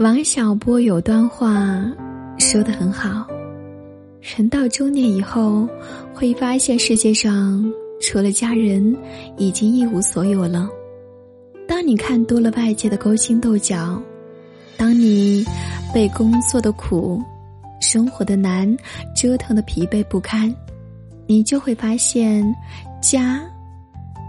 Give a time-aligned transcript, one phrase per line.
[0.00, 1.84] 王小波有段话
[2.38, 3.26] 说的很好：
[4.22, 5.68] 人到中年以后，
[6.14, 7.70] 会发现世界上
[8.00, 8.96] 除了家人，
[9.36, 10.66] 已经一无所有了。
[11.68, 14.00] 当你看多了外界的勾心斗角，
[14.78, 15.44] 当你
[15.92, 17.22] 被工作的苦、
[17.78, 18.74] 生活的难
[19.14, 20.50] 折腾的疲惫不堪，
[21.26, 22.42] 你就会发现，
[23.02, 23.38] 家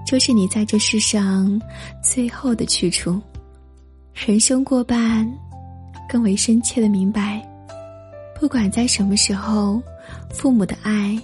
[0.06, 1.62] 就是你在这世上
[2.04, 3.18] 最后的去处。
[4.14, 5.26] 人生过半，
[6.12, 7.42] 更为深切的明白，
[8.38, 9.82] 不管在什么时候，
[10.30, 11.18] 父母的爱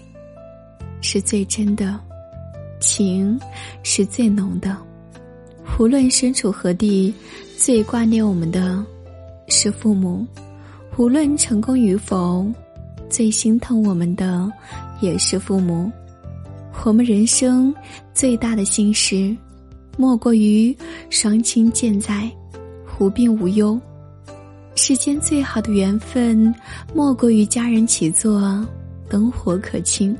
[1.01, 1.99] 是最真的，
[2.79, 3.37] 情
[3.83, 4.77] 是最浓的。
[5.77, 7.13] 无论身处何地，
[7.57, 8.81] 最挂念我们的
[9.49, 10.25] 是父母；
[10.95, 12.49] 无论成功与否，
[13.09, 14.49] 最心疼我们的
[15.01, 15.91] 也是父母。
[16.85, 17.75] 我们人生
[18.13, 19.35] 最大的幸事，
[19.97, 20.73] 莫过于
[21.09, 22.31] 双亲健在。
[22.99, 23.77] 无病无忧，
[24.77, 26.53] 世间最好的缘分，
[26.93, 28.63] 莫过于家人起坐，
[29.09, 30.15] 灯火可亲。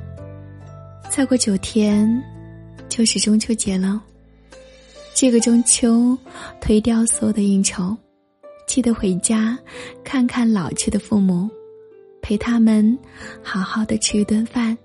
[1.08, 2.22] 再过九天，
[2.88, 4.02] 就是中秋节了。
[5.14, 6.18] 这个中秋，
[6.60, 7.96] 推掉所有的应酬，
[8.66, 9.56] 记得回家
[10.02, 11.48] 看看老去的父母，
[12.20, 12.98] 陪他们
[13.42, 14.76] 好好的吃一顿饭，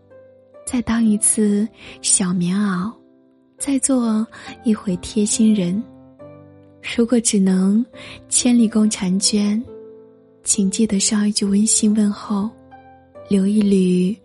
[0.67, 1.67] 再当一次
[2.03, 2.91] 小棉袄，
[3.57, 4.25] 再做
[4.63, 5.83] 一回贴心人。
[6.95, 7.83] 如果只能
[8.29, 9.63] 千里共婵娟，
[10.43, 12.49] 请记得捎一句温馨问候，
[13.29, 14.15] 留一缕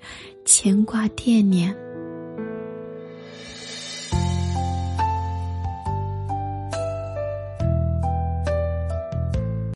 [0.44, 1.74] 牵挂惦念。